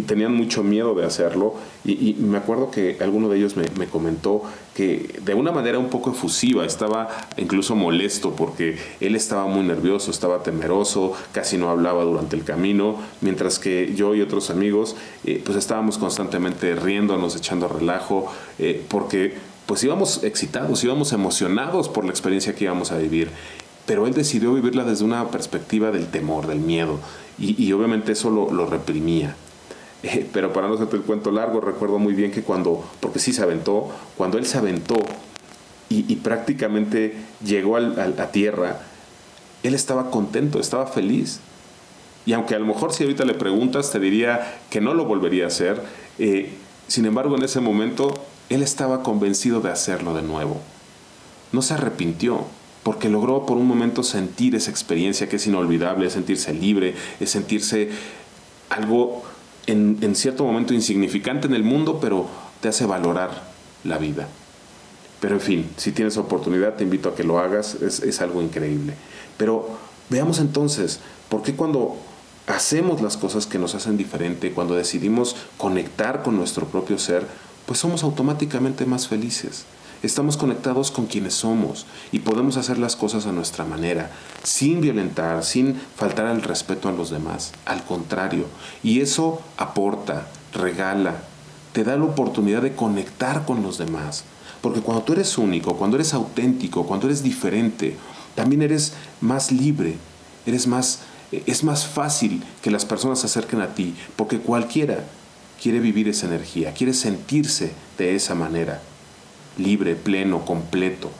tenían 0.06 0.34
mucho 0.34 0.62
miedo 0.62 0.94
de 0.94 1.04
hacerlo 1.04 1.54
y, 1.84 2.16
me 2.18 2.38
acuerdo 2.38 2.70
que 2.70 2.96
alguno 3.00 3.28
de 3.28 3.38
ellos 3.38 3.56
me, 3.56 3.64
me, 3.78 3.86
comentó 3.86 4.42
que 4.74 5.20
de 5.24 5.34
una 5.34 5.52
manera 5.52 5.78
un 5.78 5.88
poco 5.88 6.10
efusiva, 6.10 6.64
estaba 6.64 7.08
incluso 7.36 7.74
molesto 7.74 8.32
porque 8.32 8.78
él 9.00 9.16
estaba 9.16 9.46
muy 9.46 9.64
nervioso, 9.64 10.10
estaba 10.10 10.42
temeroso, 10.42 11.14
casi 11.32 11.56
no 11.56 11.70
hablaba 11.70 12.04
durante 12.04 12.36
el 12.36 12.44
camino, 12.44 12.96
mientras 13.20 13.58
que 13.58 13.94
yo 13.94 14.14
y 14.14 14.20
otros 14.20 14.50
amigos 14.50 14.96
eh, 15.24 15.42
pues 15.44 15.56
estábamos 15.58 15.98
constantemente 15.98 16.74
riéndonos, 16.74 17.36
echando 17.36 17.68
relajo, 17.68 18.32
eh, 18.58 18.84
porque 18.88 19.34
pues 19.68 19.84
íbamos 19.84 20.24
excitados, 20.24 20.82
íbamos 20.82 21.12
emocionados 21.12 21.90
por 21.90 22.06
la 22.06 22.10
experiencia 22.10 22.54
que 22.54 22.64
íbamos 22.64 22.90
a 22.90 22.96
vivir. 22.96 23.28
Pero 23.84 24.06
él 24.06 24.14
decidió 24.14 24.54
vivirla 24.54 24.82
desde 24.82 25.04
una 25.04 25.28
perspectiva 25.28 25.90
del 25.90 26.06
temor, 26.06 26.46
del 26.46 26.60
miedo, 26.60 26.98
y, 27.38 27.70
obviamente 27.72 28.12
eso 28.12 28.30
lo, 28.30 28.66
reprimía. 28.66 29.36
Eh, 30.02 30.26
pero 30.32 30.54
para 30.54 30.68
no 30.68 30.74
hacerte 30.74 30.96
el 30.96 31.02
cuento 31.02 31.30
largo, 31.30 31.60
recuerdo 31.60 31.98
muy 31.98 32.14
bien 32.14 32.30
que 32.30 32.42
cuando, 32.42 32.82
porque 33.00 33.18
sí 33.18 33.34
se 33.34 33.42
aventó, 33.42 33.88
cuando 34.16 34.38
él 34.38 34.46
se 34.46 34.56
aventó 34.56 34.96
y, 35.90 36.16
prácticamente 36.16 37.16
llegó 37.44 37.76
a 37.76 37.80
a 37.80 38.32
tierra, 38.32 38.80
él 39.62 39.74
estaba 39.74 40.10
contento, 40.10 40.60
estaba 40.60 40.86
feliz. 40.86 41.40
Y 42.24 42.32
aunque 42.32 42.54
a 42.54 42.58
lo 42.58 42.64
mejor 42.64 42.94
si 42.94 43.02
ahorita 43.04 43.26
le 43.26 43.34
preguntas, 43.34 43.90
te 43.90 44.00
diría 44.00 44.60
que 44.70 44.80
no 44.80 44.94
lo 44.94 45.04
volvería 45.04 45.44
a 45.44 45.48
hacer, 45.48 45.82
eh, 46.18 46.54
sin 46.86 47.04
embargo 47.04 47.36
en 47.36 47.42
ese 47.42 47.60
momento 47.60 48.14
él 48.48 48.62
estaba 48.62 49.02
convencido 49.02 49.60
de 49.60 49.70
hacerlo 49.70 50.14
de 50.14 50.22
nuevo. 50.22 50.60
No 51.52 51.62
se 51.62 51.74
arrepintió, 51.74 52.44
porque 52.82 53.08
logró 53.08 53.44
por 53.44 53.56
un 53.56 53.66
momento 53.66 54.02
sentir 54.02 54.54
esa 54.54 54.70
experiencia 54.70 55.28
que 55.28 55.36
es 55.36 55.46
inolvidable, 55.46 56.06
es 56.06 56.14
sentirse 56.14 56.54
libre, 56.54 56.94
es 57.20 57.30
sentirse 57.30 57.90
algo 58.70 59.22
en, 59.66 60.14
cierto 60.14 60.44
momento 60.44 60.72
insignificante 60.72 61.46
en 61.46 61.54
el 61.54 61.62
mundo, 61.62 61.98
pero 62.00 62.26
te 62.60 62.68
hace 62.68 62.86
valorar 62.86 63.50
la 63.84 63.98
vida. 63.98 64.28
Pero 65.20 65.34
en 65.34 65.40
fin, 65.40 65.70
si 65.76 65.92
tienes 65.92 66.16
oportunidad 66.16 66.76
te 66.76 66.84
invito 66.84 67.10
a 67.10 67.14
que 67.14 67.24
lo 67.24 67.38
hagas, 67.38 67.74
es, 67.74 68.00
es 68.00 68.20
algo 68.20 68.40
increíble. 68.40 68.94
Pero 69.36 69.68
veamos 70.08 70.38
entonces, 70.38 71.00
¿por 71.28 71.42
qué 71.42 71.54
cuando 71.54 71.96
hacemos 72.46 73.02
las 73.02 73.16
cosas 73.16 73.46
que 73.46 73.58
nos 73.58 73.74
hacen 73.74 73.96
diferente, 73.96 74.52
cuando 74.52 74.74
decidimos 74.74 75.36
conectar 75.58 76.22
con 76.22 76.36
nuestro 76.36 76.66
propio 76.66 76.98
ser, 76.98 77.26
pues 77.68 77.80
somos 77.80 78.02
automáticamente 78.02 78.86
más 78.86 79.08
felices. 79.08 79.66
Estamos 80.02 80.38
conectados 80.38 80.90
con 80.90 81.04
quienes 81.04 81.34
somos 81.34 81.84
y 82.12 82.20
podemos 82.20 82.56
hacer 82.56 82.78
las 82.78 82.96
cosas 82.96 83.26
a 83.26 83.32
nuestra 83.32 83.66
manera, 83.66 84.10
sin 84.42 84.80
violentar, 84.80 85.44
sin 85.44 85.78
faltar 85.94 86.24
al 86.24 86.40
respeto 86.40 86.88
a 86.88 86.92
los 86.92 87.10
demás. 87.10 87.52
Al 87.66 87.84
contrario, 87.84 88.46
y 88.82 89.02
eso 89.02 89.42
aporta, 89.58 90.28
regala, 90.54 91.16
te 91.74 91.84
da 91.84 91.98
la 91.98 92.04
oportunidad 92.04 92.62
de 92.62 92.74
conectar 92.74 93.44
con 93.44 93.62
los 93.62 93.76
demás. 93.76 94.24
Porque 94.62 94.80
cuando 94.80 95.02
tú 95.02 95.12
eres 95.12 95.36
único, 95.36 95.76
cuando 95.76 95.98
eres 95.98 96.14
auténtico, 96.14 96.86
cuando 96.86 97.06
eres 97.06 97.22
diferente, 97.22 97.98
también 98.34 98.62
eres 98.62 98.94
más 99.20 99.52
libre, 99.52 99.96
eres 100.46 100.66
más, 100.66 101.00
es 101.32 101.64
más 101.64 101.86
fácil 101.86 102.42
que 102.62 102.70
las 102.70 102.86
personas 102.86 103.18
se 103.18 103.26
acerquen 103.26 103.60
a 103.60 103.74
ti, 103.74 103.94
porque 104.16 104.38
cualquiera 104.38 105.04
quiere 105.60 105.80
vivir 105.80 106.08
esa 106.08 106.26
energía, 106.26 106.72
quiere 106.72 106.94
sentirse 106.94 107.72
de 107.98 108.14
esa 108.14 108.34
manera, 108.34 108.80
libre, 109.56 109.96
pleno, 109.96 110.44
completo. 110.44 111.10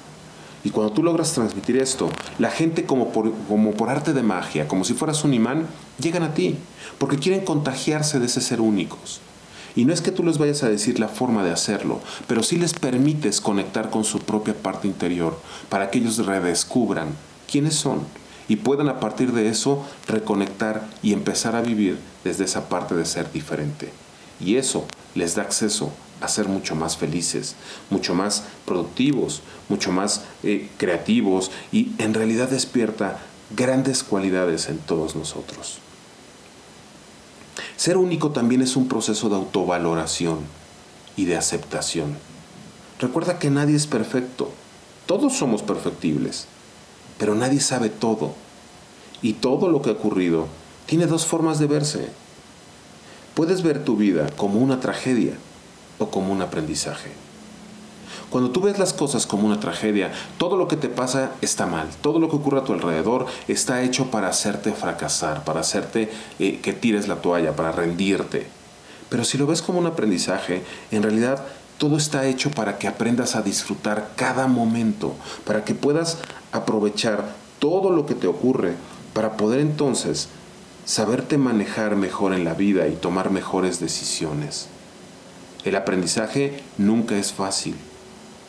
Y 0.65 0.71
cuando 0.71 0.93
tú 0.93 1.03
logras 1.03 1.33
transmitir 1.33 1.77
esto, 1.77 2.09
la 2.39 2.51
gente 2.51 2.85
como 2.85 3.13
por, 3.13 3.91
arte 3.91 4.13
de 4.13 4.23
magia, 4.23 4.69
como 4.69 4.85
si 4.85 4.95
fueras 4.95 5.25
un 5.25 5.35
imán, 5.35 5.67
llegan 6.01 6.23
a 6.23 6.35
ti, 6.35 6.57
porque 6.99 7.19
quieren 7.19 7.45
contagiarse 7.45 8.19
de 8.19 8.27
ese 8.27 8.41
ser 8.41 8.61
únicos. 8.61 9.21
Y 9.77 9.85
no 9.85 9.93
es 9.93 10.01
que 10.01 10.11
tú 10.11 10.25
les 10.25 10.39
vayas 10.39 10.63
a 10.63 10.69
decir 10.69 10.99
la 10.99 11.09
forma 11.09 11.45
de 11.45 11.53
hacerlo, 11.53 12.01
pero 12.27 12.43
sí 12.43 12.57
les 12.57 12.75
permites 12.75 13.41
conectar 13.41 13.91
con 13.91 14.05
su 14.05 14.19
propia 14.19 14.55
parte 14.55 14.89
interior 14.89 15.39
para 15.69 15.91
que 15.91 15.99
ellos 15.99 16.25
redescubran 16.27 17.09
quiénes 17.51 17.75
son 17.75 18.01
y 18.49 18.57
puedan 18.57 18.89
a 18.89 18.99
partir 18.99 19.33
de 19.33 19.49
eso 19.49 19.87
reconectar 20.09 20.89
y 21.03 21.13
empezar 21.13 21.55
a 21.55 21.61
vivir 21.61 21.99
desde 22.25 22.45
esa 22.45 22.69
parte 22.69 22.95
de 22.95 23.05
ser 23.05 23.31
diferente. 23.31 23.93
Y 24.41 24.57
eso 24.57 24.87
les 25.15 25.35
da 25.35 25.43
acceso 25.43 25.93
a 26.21 26.29
ser 26.29 26.49
mucho 26.49 26.75
más 26.75 26.97
felices, 26.97 27.55
mucho 27.91 28.15
más 28.15 28.45
productivos, 28.65 29.43
mucho 29.69 29.93
más 29.93 30.23
eh, 30.43 30.69
creativos 30.77 31.51
y 31.73 31.93
en 31.99 32.15
realidad 32.15 32.49
despierta 32.49 33.19
grandes 33.57 34.03
cualidades 34.03 34.69
en 34.69 34.79
todos 34.79 35.17
nosotros. 35.17 35.79
Ser 37.77 37.97
único 37.97 38.31
también 38.31 38.63
es 38.63 38.77
un 38.77 38.89
proceso 38.89 39.29
de 39.29 39.37
autovaloración 39.37 40.41
y 41.17 41.25
de 41.25 41.37
aceptación. 41.37 42.17
Recuerda 42.99 43.39
que 43.39 43.51
nadie 43.51 43.77
es 43.77 43.87
perfecto, 43.87 44.51
todos 45.07 45.37
somos 45.39 45.63
perfectibles, 45.63 46.47
pero 47.19 47.35
nadie 47.35 47.61
sabe 47.61 47.89
todo. 47.89 48.35
Y 49.23 49.35
todo 49.35 49.69
lo 49.69 49.83
que 49.83 49.91
ha 49.91 49.95
ocurrido 49.95 50.47
tiene 50.87 51.07
dos 51.07 51.27
formas 51.27 51.59
de 51.59 51.67
verse. 51.67 52.09
Puedes 53.39 53.63
ver 53.63 53.85
tu 53.85 53.97
vida 53.97 54.27
como 54.37 54.59
una 54.59 54.81
tragedia 54.81 55.35
o 56.01 56.11
como 56.11 56.33
un 56.33 56.43
aprendizaje. 56.43 57.13
Cuando 58.31 58.51
tú 58.51 58.63
ves 58.63 58.81
las 58.81 58.93
cosas 58.93 59.29
como 59.29 59.47
una 59.47 59.61
tragedia, 59.61 60.11
todo 60.39 60.57
lo 60.57 60.67
que 60.67 60.75
te 60.77 60.89
pasa 60.89 61.31
está 61.41 61.65
mal, 61.65 61.87
todo 62.03 62.19
lo 62.19 62.29
que 62.29 62.35
ocurre 62.35 62.59
a 62.59 62.65
tu 62.65 62.73
alrededor 62.73 63.27
está 63.47 63.83
hecho 63.83 64.11
para 64.11 64.27
hacerte 64.27 64.73
fracasar, 64.73 65.45
para 65.45 65.61
hacerte 65.61 66.11
eh, 66.41 66.59
que 66.61 66.73
tires 66.73 67.07
la 67.07 67.23
toalla, 67.23 67.55
para 67.55 67.71
rendirte. 67.71 68.49
Pero 69.09 69.23
si 69.23 69.39
lo 69.39 69.47
ves 69.47 69.63
como 69.63 69.79
un 69.79 69.87
aprendizaje, 69.87 70.65
en 70.91 71.05
realidad 71.05 71.45
todo 71.79 71.97
está 71.97 72.27
hecho 72.27 72.51
para 72.51 72.77
que 72.77 72.89
aprendas 72.89 73.37
a 73.37 73.43
disfrutar 73.43 74.15
cada 74.17 74.49
momento, 74.49 75.15
para 75.45 75.65
que 75.65 75.77
puedas 75.77 76.19
aprovechar 76.51 77.37
todo 77.61 77.91
lo 77.91 78.05
que 78.05 78.17
te 78.17 78.27
ocurre, 78.27 78.75
para 79.13 79.37
poder 79.37 79.61
entonces 79.61 80.29
saberte 80.89 81.37
manejar 81.37 81.97
mejor 81.97 82.33
en 82.33 82.47
la 82.47 82.55
vida 82.55 82.89
y 82.89 82.95
tomar 82.95 83.31
mejores 83.31 83.79
decisiones. 83.79 84.69
El 85.63 85.77
aprendizaje 85.77 86.63
nunca 86.79 87.19
es 87.19 87.35
fácil 87.35 87.75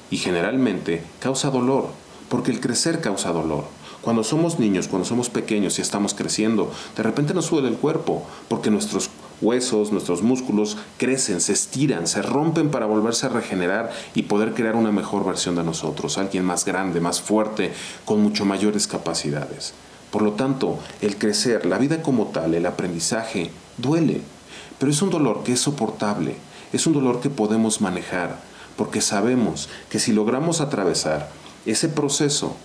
y 0.09 0.15
generalmente 0.15 1.03
causa 1.19 1.49
dolor, 1.49 1.89
porque 2.29 2.51
el 2.51 2.61
crecer 2.61 3.01
causa 3.01 3.33
dolor. 3.33 3.65
Cuando 4.01 4.23
somos 4.23 4.57
niños, 4.57 4.87
cuando 4.87 5.05
somos 5.05 5.29
pequeños 5.29 5.79
y 5.79 5.81
estamos 5.81 6.13
creciendo, 6.13 6.71
de 6.95 7.03
repente 7.03 7.33
nos 7.33 7.47
suele 7.47 7.67
el 7.67 7.75
cuerpo, 7.75 8.25
porque 8.47 8.71
nuestros 8.71 9.09
huesos, 9.41 9.91
nuestros 9.91 10.21
músculos 10.21 10.77
crecen, 10.97 11.41
se 11.41 11.51
estiran, 11.51 12.07
se 12.07 12.21
rompen 12.21 12.71
para 12.71 12.85
volverse 12.85 13.25
a 13.25 13.29
regenerar 13.29 13.91
y 14.15 14.23
poder 14.23 14.53
crear 14.53 14.77
una 14.77 14.93
mejor 14.93 15.25
versión 15.25 15.55
de 15.55 15.65
nosotros, 15.65 16.17
alguien 16.17 16.45
más 16.45 16.63
grande, 16.63 17.01
más 17.01 17.19
fuerte, 17.19 17.73
con 18.05 18.21
mucho 18.21 18.45
mayores 18.45 18.87
capacidades. 18.87 19.73
Por 20.11 20.21
lo 20.21 20.33
tanto, 20.33 20.79
el 21.01 21.17
crecer, 21.17 21.65
la 21.65 21.77
vida 21.77 22.01
como 22.01 22.27
tal, 22.27 22.55
el 22.55 22.65
aprendizaje, 22.65 23.51
duele, 23.77 24.21
pero 24.79 24.91
es 24.91 25.01
un 25.01 25.09
dolor 25.09 25.43
que 25.43 25.53
es 25.53 25.59
soportable, 25.59 26.35
es 26.73 26.87
un 26.87 26.93
dolor 26.93 27.19
que 27.19 27.29
podemos 27.29 27.81
manejar, 27.81 28.39
porque 28.75 29.01
sabemos 29.01 29.69
que 29.89 29.99
si 29.99 30.13
logramos 30.13 30.61
atravesar 30.61 31.29
ese 31.65 31.89
proceso, 31.89 32.55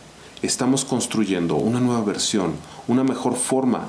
estamos 0.43 0.85
construyendo 0.85 1.57
una 1.57 1.81
nueva 1.81 2.03
versión, 2.03 2.53
una 2.89 3.05
mejor 3.05 3.37
forma 3.37 3.89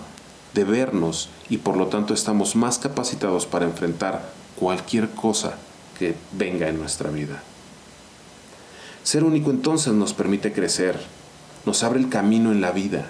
de 0.53 0.63
vernos 0.63 1.29
y 1.49 1.57
por 1.57 1.77
lo 1.77 1.87
tanto 1.87 2.13
estamos 2.13 2.55
más 2.55 2.79
capacitados 2.79 3.45
para 3.45 3.65
enfrentar 3.65 4.31
cualquier 4.55 5.09
cosa 5.11 5.55
que 5.99 6.15
venga 6.31 6.67
en 6.69 6.79
nuestra 6.79 7.09
vida. 7.09 7.43
Ser 9.03 9.23
único 9.23 9.51
entonces 9.51 9.93
nos 9.93 10.13
permite 10.13 10.51
crecer, 10.51 10.99
nos 11.65 11.83
abre 11.83 11.99
el 11.99 12.09
camino 12.09 12.51
en 12.51 12.61
la 12.61 12.71
vida. 12.71 13.07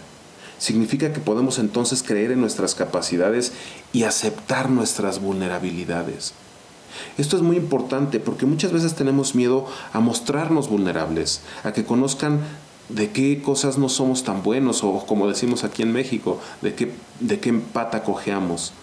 Significa 0.58 1.12
que 1.14 1.20
podemos 1.20 1.60
entonces 1.60 2.04
creer 2.04 2.32
en 2.32 2.42
nuestras 2.42 2.76
capacidades 2.76 3.52
y 3.94 4.04
aceptar 4.04 4.70
nuestras 4.70 5.20
vulnerabilidades. 5.20 6.34
Esto 7.18 7.36
es 7.36 7.42
muy 7.42 7.58
importante 7.58 8.20
porque 8.20 8.46
muchas 8.46 8.72
veces 8.72 8.96
tenemos 8.96 9.36
miedo 9.36 9.66
a 9.94 10.00
mostrarnos 10.00 10.70
vulnerables, 10.70 11.42
a 11.64 11.74
que 11.74 11.86
conozcan 11.86 12.40
de 12.90 13.12
qué 13.12 13.42
cosas 13.42 13.78
no 13.78 13.90
somos 13.90 14.24
tan 14.24 14.44
buenos 14.44 14.84
o 14.84 15.06
como 15.06 15.28
decimos 15.28 15.64
aquí 15.64 15.82
en 15.82 15.92
México, 15.92 16.40
de 16.62 16.76
qué, 16.76 16.92
de 17.20 17.40
qué 17.40 17.54
pata 17.54 18.04
cojeamos. 18.04 18.74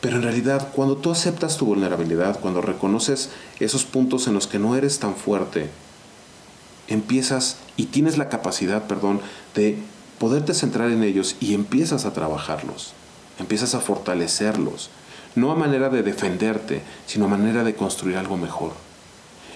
Pero 0.00 0.16
en 0.16 0.22
realidad, 0.22 0.68
cuando 0.74 0.96
tú 0.96 1.10
aceptas 1.10 1.58
tu 1.58 1.66
vulnerabilidad, 1.66 2.40
cuando 2.40 2.62
reconoces 2.62 3.30
esos 3.58 3.84
puntos 3.84 4.26
en 4.28 4.34
los 4.34 4.46
que 4.46 4.58
no 4.58 4.74
eres 4.74 4.98
tan 4.98 5.14
fuerte, 5.14 5.68
empiezas 6.88 7.58
y 7.76 7.86
tienes 7.86 8.16
la 8.16 8.30
capacidad, 8.30 8.86
perdón, 8.86 9.20
de 9.54 9.78
poderte 10.20 10.52
centrar 10.52 10.90
en 10.90 11.02
ellos 11.02 11.36
y 11.40 11.54
empiezas 11.54 12.04
a 12.04 12.12
trabajarlos, 12.12 12.92
empiezas 13.38 13.74
a 13.74 13.80
fortalecerlos, 13.80 14.90
no 15.34 15.50
a 15.50 15.54
manera 15.54 15.88
de 15.88 16.02
defenderte, 16.02 16.82
sino 17.06 17.24
a 17.24 17.28
manera 17.28 17.64
de 17.64 17.74
construir 17.74 18.18
algo 18.18 18.36
mejor. 18.36 18.72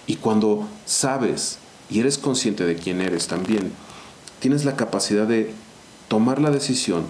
Y 0.07 0.17
cuando 0.17 0.67
sabes 0.87 1.59
y 1.91 2.01
eres 2.01 2.17
consciente 2.17 2.65
de 2.65 2.77
quién 2.77 3.03
eres 3.03 3.27
también, 3.27 3.73
tienes 4.41 4.65
la 4.65 4.75
capacidad 4.75 5.27
de 5.27 5.53
tomar 6.09 6.41
la 6.41 6.51
decisión 6.51 7.05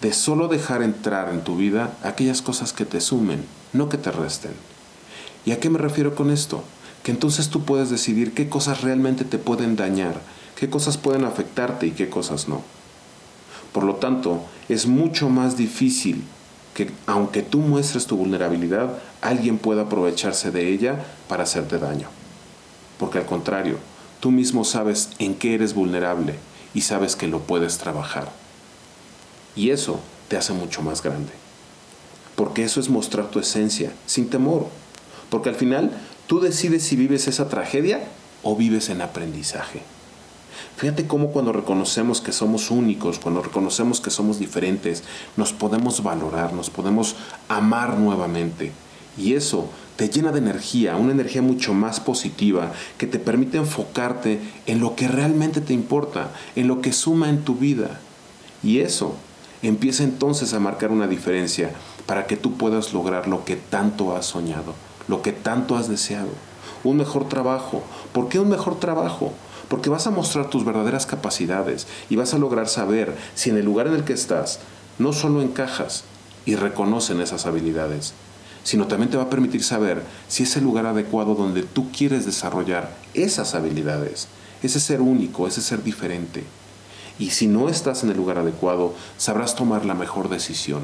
de 0.00 0.12
solo 0.12 0.46
dejar 0.46 0.84
entrar 0.84 1.28
en 1.28 1.42
tu 1.42 1.56
vida 1.56 1.98
aquellas 2.04 2.40
cosas 2.40 2.72
que 2.72 2.84
te 2.84 3.00
sumen, 3.00 3.44
no 3.72 3.88
que 3.88 3.98
te 3.98 4.12
resten. 4.12 4.52
¿Y 5.44 5.50
a 5.50 5.58
qué 5.58 5.70
me 5.70 5.78
refiero 5.78 6.14
con 6.14 6.30
esto? 6.30 6.62
Que 7.02 7.12
entonces 7.12 7.48
tú 7.48 7.64
puedes 7.64 7.90
decidir 7.90 8.34
qué 8.34 8.48
cosas 8.48 8.82
realmente 8.82 9.24
te 9.24 9.38
pueden 9.38 9.76
dañar, 9.76 10.20
qué 10.56 10.68
cosas 10.68 10.98
pueden 10.98 11.24
afectarte 11.24 11.86
y 11.86 11.92
qué 11.92 12.10
cosas 12.10 12.48
no. 12.48 12.62
Por 13.72 13.84
lo 13.84 13.96
tanto, 13.96 14.44
es 14.68 14.86
mucho 14.86 15.28
más 15.28 15.56
difícil 15.56 16.24
que 16.74 16.90
aunque 17.06 17.42
tú 17.42 17.58
muestres 17.58 18.06
tu 18.06 18.16
vulnerabilidad, 18.16 18.98
alguien 19.20 19.58
pueda 19.58 19.82
aprovecharse 19.82 20.50
de 20.50 20.68
ella 20.68 21.04
para 21.28 21.44
hacerte 21.44 21.78
daño. 21.78 22.08
Porque 22.98 23.18
al 23.18 23.26
contrario, 23.26 23.78
tú 24.20 24.30
mismo 24.30 24.64
sabes 24.64 25.10
en 25.18 25.34
qué 25.34 25.54
eres 25.54 25.74
vulnerable 25.74 26.34
y 26.74 26.82
sabes 26.82 27.16
que 27.16 27.26
lo 27.26 27.40
puedes 27.40 27.78
trabajar. 27.78 28.30
Y 29.56 29.70
eso 29.70 30.00
te 30.28 30.36
hace 30.36 30.52
mucho 30.52 30.82
más 30.82 31.02
grande. 31.02 31.32
Porque 32.36 32.62
eso 32.64 32.80
es 32.80 32.88
mostrar 32.88 33.28
tu 33.30 33.40
esencia, 33.40 33.92
sin 34.06 34.30
temor. 34.30 34.68
Porque 35.28 35.48
al 35.48 35.54
final 35.54 35.92
tú 36.30 36.38
decides 36.38 36.84
si 36.84 36.94
vives 36.94 37.26
esa 37.26 37.48
tragedia 37.48 38.04
o 38.44 38.54
vives 38.54 38.88
en 38.88 39.00
aprendizaje. 39.02 39.82
Fíjate 40.76 41.08
cómo 41.08 41.32
cuando 41.32 41.52
reconocemos 41.52 42.20
que 42.20 42.30
somos 42.30 42.70
únicos, 42.70 43.18
cuando 43.18 43.42
reconocemos 43.42 44.00
que 44.00 44.10
somos 44.10 44.38
diferentes, 44.38 45.02
nos 45.36 45.52
podemos 45.52 46.04
valorar, 46.04 46.52
nos 46.52 46.70
podemos 46.70 47.16
amar 47.48 47.98
nuevamente. 47.98 48.70
Y 49.18 49.34
eso 49.34 49.70
te 49.96 50.08
llena 50.08 50.30
de 50.30 50.38
energía, 50.38 50.94
una 50.94 51.10
energía 51.10 51.42
mucho 51.42 51.74
más 51.74 51.98
positiva 51.98 52.70
que 52.96 53.08
te 53.08 53.18
permite 53.18 53.56
enfocarte 53.56 54.38
en 54.66 54.78
lo 54.78 54.94
que 54.94 55.08
realmente 55.08 55.60
te 55.60 55.72
importa, 55.72 56.30
en 56.54 56.68
lo 56.68 56.80
que 56.80 56.92
suma 56.92 57.28
en 57.28 57.42
tu 57.42 57.56
vida. 57.56 57.98
Y 58.62 58.78
eso 58.78 59.16
empieza 59.62 60.04
entonces 60.04 60.54
a 60.54 60.60
marcar 60.60 60.92
una 60.92 61.08
diferencia 61.08 61.72
para 62.06 62.28
que 62.28 62.36
tú 62.36 62.52
puedas 62.52 62.92
lograr 62.92 63.26
lo 63.26 63.44
que 63.44 63.56
tanto 63.56 64.14
has 64.14 64.26
soñado, 64.26 64.76
lo 65.10 65.20
que 65.20 65.32
tanto 65.32 65.76
has 65.76 65.88
deseado. 65.88 66.30
Un 66.84 66.96
mejor 66.96 67.28
trabajo. 67.28 67.82
¿Por 68.12 68.28
qué 68.28 68.38
un 68.38 68.48
mejor 68.48 68.80
trabajo? 68.80 69.34
porque 69.70 69.88
vas 69.88 70.08
a 70.08 70.10
mostrar 70.10 70.50
tus 70.50 70.64
verdaderas 70.64 71.06
capacidades 71.06 71.86
y 72.08 72.16
vas 72.16 72.34
a 72.34 72.38
lograr 72.38 72.68
saber 72.68 73.16
si 73.36 73.50
en 73.50 73.56
el 73.56 73.64
lugar 73.64 73.86
en 73.86 73.94
el 73.94 74.02
que 74.02 74.12
estás 74.12 74.58
no 74.98 75.12
solo 75.12 75.42
encajas 75.42 76.02
y 76.44 76.56
reconocen 76.56 77.20
esas 77.20 77.46
habilidades, 77.46 78.12
sino 78.64 78.88
también 78.88 79.10
te 79.10 79.16
va 79.16 79.24
a 79.24 79.30
permitir 79.30 79.62
saber 79.62 80.02
si 80.26 80.42
es 80.42 80.56
el 80.56 80.64
lugar 80.64 80.86
adecuado 80.86 81.36
donde 81.36 81.62
tú 81.62 81.92
quieres 81.92 82.26
desarrollar 82.26 82.92
esas 83.14 83.54
habilidades, 83.54 84.26
ese 84.60 84.80
ser 84.80 85.00
único, 85.00 85.46
ese 85.46 85.60
ser 85.60 85.84
diferente. 85.84 86.42
Y 87.20 87.30
si 87.30 87.46
no 87.46 87.68
estás 87.68 88.02
en 88.02 88.10
el 88.10 88.16
lugar 88.16 88.38
adecuado, 88.38 88.94
sabrás 89.18 89.54
tomar 89.54 89.84
la 89.84 89.94
mejor 89.94 90.30
decisión. 90.30 90.82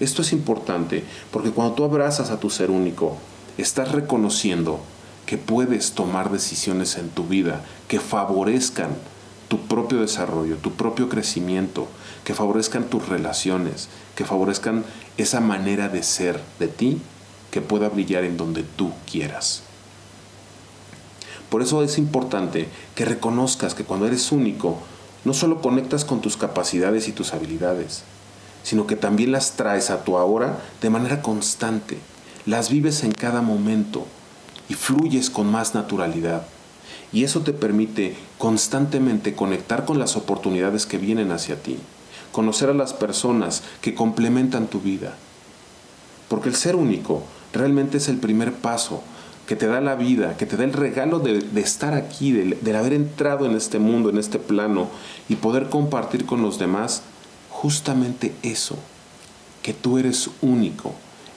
Esto 0.00 0.22
es 0.22 0.32
importante 0.32 1.04
porque 1.30 1.50
cuando 1.50 1.74
tú 1.74 1.84
abrazas 1.84 2.30
a 2.30 2.40
tu 2.40 2.50
ser 2.50 2.70
único, 2.70 3.16
estás 3.58 3.92
reconociendo 3.92 4.80
que 5.26 5.38
puedes 5.38 5.92
tomar 5.92 6.30
decisiones 6.30 6.96
en 6.96 7.08
tu 7.10 7.24
vida 7.24 7.64
que 7.88 8.00
favorezcan 8.00 8.90
tu 9.48 9.60
propio 9.60 10.00
desarrollo, 10.00 10.56
tu 10.56 10.72
propio 10.72 11.08
crecimiento, 11.08 11.86
que 12.24 12.34
favorezcan 12.34 12.84
tus 12.84 13.08
relaciones, 13.08 13.88
que 14.16 14.24
favorezcan 14.24 14.84
esa 15.16 15.40
manera 15.40 15.88
de 15.88 16.02
ser 16.02 16.40
de 16.58 16.68
ti 16.68 17.00
que 17.50 17.60
pueda 17.60 17.88
brillar 17.88 18.24
en 18.24 18.36
donde 18.36 18.64
tú 18.64 18.92
quieras. 19.10 19.62
Por 21.50 21.62
eso 21.62 21.84
es 21.84 21.98
importante 21.98 22.68
que 22.96 23.04
reconozcas 23.04 23.74
que 23.74 23.84
cuando 23.84 24.06
eres 24.06 24.32
único, 24.32 24.78
no 25.24 25.34
solo 25.34 25.62
conectas 25.62 26.04
con 26.04 26.20
tus 26.20 26.36
capacidades 26.36 27.06
y 27.06 27.12
tus 27.12 27.32
habilidades, 27.32 28.02
sino 28.64 28.88
que 28.88 28.96
también 28.96 29.30
las 29.30 29.52
traes 29.52 29.90
a 29.90 30.02
tu 30.02 30.16
ahora 30.16 30.58
de 30.80 30.90
manera 30.90 31.22
constante, 31.22 31.98
las 32.46 32.70
vives 32.70 33.04
en 33.04 33.12
cada 33.12 33.42
momento 33.42 34.06
y 34.68 34.74
fluyes 34.74 35.30
con 35.30 35.46
más 35.46 35.74
naturalidad. 35.74 36.46
Y 37.12 37.22
eso 37.22 37.42
te 37.42 37.52
permite 37.52 38.16
constantemente 38.38 39.34
conectar 39.34 39.84
con 39.84 40.00
las 40.00 40.16
oportunidades 40.16 40.86
que 40.86 40.98
vienen 40.98 41.30
hacia 41.30 41.62
ti, 41.62 41.78
conocer 42.32 42.70
a 42.70 42.74
las 42.74 42.92
personas 42.92 43.62
que 43.80 43.94
complementan 43.94 44.66
tu 44.66 44.80
vida. 44.80 45.14
Porque 46.28 46.48
el 46.48 46.56
ser 46.56 46.74
único 46.74 47.22
realmente 47.52 47.98
es 47.98 48.08
el 48.08 48.16
primer 48.16 48.52
paso 48.52 49.02
que 49.46 49.56
te 49.56 49.66
da 49.66 49.80
la 49.80 49.94
vida, 49.94 50.36
que 50.36 50.46
te 50.46 50.56
da 50.56 50.64
el 50.64 50.72
regalo 50.72 51.18
de, 51.18 51.44
estar 51.60 51.94
aquí, 51.94 52.32
de, 52.32 52.76
haber 52.76 52.94
entrado 52.94 53.46
en 53.46 53.54
este 53.54 53.78
mundo, 53.78 54.08
en 54.08 54.18
este 54.18 54.38
plano 54.38 54.88
y 55.28 55.36
poder 55.36 55.68
compartir 55.68 56.24
con 56.24 56.42
los 56.42 56.58
demás 56.58 57.02
justamente 57.64 58.34
eso, 58.42 58.76
que 59.62 59.72
tú 59.72 59.96
eres 59.96 60.28
único, 60.42 60.92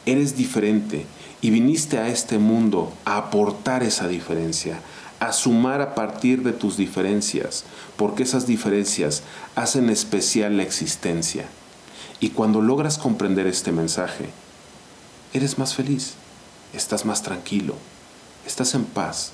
eres 0.06 0.36
diferente 0.36 1.06
y 1.40 1.52
viniste 1.52 2.00
a 2.00 2.10
este 2.10 2.38
mundo 2.38 2.92
a 3.06 3.16
aportar 3.16 3.82
esa 3.82 4.10
diferencia, 4.10 4.82
a 5.22 5.32
sumar 5.32 5.80
a 5.80 5.96
partir 5.96 6.44
de 6.44 6.52
tus 6.52 6.76
diferencias, 6.76 7.64
porque 7.96 8.24
esas 8.24 8.46
diferencias 8.46 9.24
hacen 9.56 9.90
especial 9.90 10.58
la 10.58 10.64
existencia. 10.64 11.46
Y 12.20 12.32
cuando 12.32 12.62
logras 12.62 12.98
comprender 12.98 13.48
este 13.48 13.72
mensaje, 13.72 14.26
eres 15.32 15.58
más 15.58 15.76
feliz, 15.76 16.16
estás 16.74 17.06
más 17.06 17.24
tranquilo, 17.24 17.76
estás 18.46 18.76
en 18.76 18.84
paz, 18.84 19.32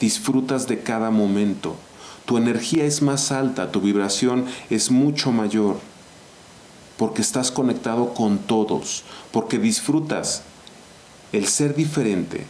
disfrutas 0.00 0.68
de 0.68 0.80
cada 0.80 1.10
momento, 1.10 1.76
tu 2.24 2.38
energía 2.38 2.86
es 2.86 3.02
más 3.02 3.30
alta, 3.30 3.70
tu 3.70 3.82
vibración 3.82 4.46
es 4.70 4.90
mucho 4.90 5.32
mayor, 5.32 5.76
porque 6.98 7.22
estás 7.22 7.50
conectado 7.50 8.12
con 8.12 8.38
todos, 8.38 9.04
porque 9.32 9.58
disfrutas 9.58 10.42
el 11.32 11.46
ser 11.46 11.74
diferente 11.74 12.44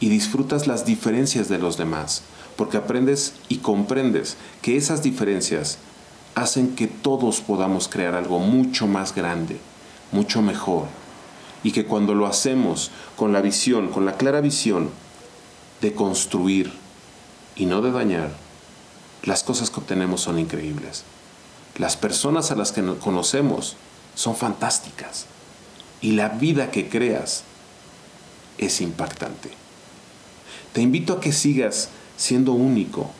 y 0.00 0.08
disfrutas 0.08 0.66
las 0.66 0.84
diferencias 0.84 1.48
de 1.48 1.58
los 1.58 1.76
demás, 1.76 2.22
porque 2.56 2.76
aprendes 2.76 3.34
y 3.48 3.58
comprendes 3.58 4.36
que 4.60 4.76
esas 4.76 5.02
diferencias 5.02 5.78
hacen 6.34 6.74
que 6.74 6.88
todos 6.88 7.40
podamos 7.40 7.88
crear 7.88 8.14
algo 8.14 8.40
mucho 8.40 8.88
más 8.88 9.14
grande, 9.14 9.58
mucho 10.10 10.42
mejor, 10.42 10.86
y 11.62 11.70
que 11.70 11.84
cuando 11.84 12.14
lo 12.14 12.26
hacemos 12.26 12.90
con 13.16 13.32
la 13.32 13.40
visión, 13.40 13.88
con 13.88 14.04
la 14.04 14.16
clara 14.16 14.40
visión 14.40 14.90
de 15.80 15.94
construir 15.94 16.72
y 17.54 17.66
no 17.66 17.82
de 17.82 17.92
dañar, 17.92 18.30
las 19.22 19.44
cosas 19.44 19.70
que 19.70 19.78
obtenemos 19.78 20.22
son 20.22 20.40
increíbles. 20.40 21.04
Las 21.78 21.96
personas 21.96 22.50
a 22.50 22.56
las 22.56 22.72
que 22.72 22.82
conocemos 22.96 23.76
son 24.14 24.36
fantásticas 24.36 25.26
y 26.00 26.12
la 26.12 26.28
vida 26.28 26.70
que 26.70 26.88
creas 26.88 27.44
es 28.58 28.80
impactante. 28.80 29.50
Te 30.72 30.80
invito 30.80 31.14
a 31.14 31.20
que 31.20 31.32
sigas 31.32 31.90
siendo 32.16 32.52
único, 32.52 33.10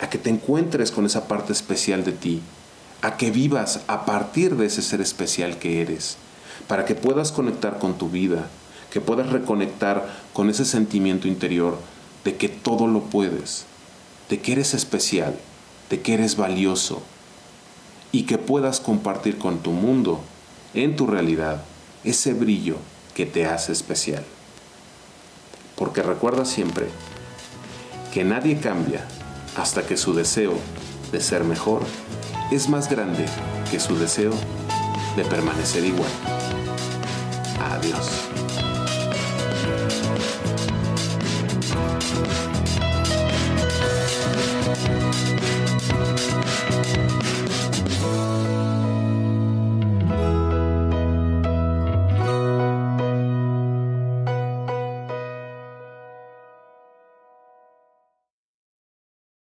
a 0.00 0.08
que 0.10 0.18
te 0.18 0.30
encuentres 0.30 0.90
con 0.90 1.06
esa 1.06 1.28
parte 1.28 1.52
especial 1.52 2.04
de 2.04 2.12
ti, 2.12 2.42
a 3.02 3.16
que 3.16 3.30
vivas 3.30 3.80
a 3.86 4.04
partir 4.04 4.56
de 4.56 4.66
ese 4.66 4.82
ser 4.82 5.00
especial 5.00 5.58
que 5.58 5.80
eres, 5.80 6.16
para 6.66 6.84
que 6.84 6.94
puedas 6.94 7.32
conectar 7.32 7.78
con 7.78 7.98
tu 7.98 8.08
vida, 8.08 8.48
que 8.90 9.00
puedas 9.00 9.30
reconectar 9.30 10.08
con 10.32 10.50
ese 10.50 10.64
sentimiento 10.64 11.28
interior 11.28 11.78
de 12.24 12.36
que 12.36 12.48
todo 12.48 12.86
lo 12.86 13.02
puedes, 13.02 13.66
de 14.30 14.40
que 14.40 14.52
eres 14.52 14.74
especial, 14.74 15.36
de 15.90 16.00
que 16.00 16.14
eres 16.14 16.36
valioso, 16.36 17.02
y 18.14 18.22
que 18.22 18.38
puedas 18.38 18.78
compartir 18.78 19.38
con 19.38 19.58
tu 19.58 19.72
mundo, 19.72 20.20
en 20.72 20.94
tu 20.94 21.08
realidad, 21.08 21.64
ese 22.04 22.32
brillo 22.32 22.76
que 23.12 23.26
te 23.26 23.44
hace 23.44 23.72
especial. 23.72 24.22
Porque 25.74 26.00
recuerda 26.00 26.44
siempre 26.44 26.86
que 28.12 28.22
nadie 28.22 28.58
cambia 28.58 29.04
hasta 29.56 29.84
que 29.84 29.96
su 29.96 30.14
deseo 30.14 30.54
de 31.10 31.20
ser 31.20 31.42
mejor 31.42 31.82
es 32.52 32.68
más 32.68 32.88
grande 32.88 33.26
que 33.72 33.80
su 33.80 33.98
deseo 33.98 34.32
de 35.16 35.24
permanecer 35.24 35.84
igual. 35.84 36.12
Adiós. 37.72 38.23